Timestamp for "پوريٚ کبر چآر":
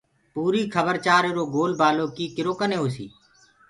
0.33-1.23